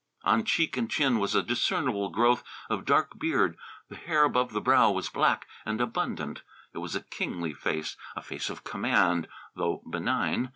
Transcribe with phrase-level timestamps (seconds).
[0.23, 3.55] On cheek and chin was a discernible growth of dark beard;
[3.87, 6.41] the hair above the brow was black and abundant.
[6.73, 10.49] It was a kingly face, a face of command, though benign.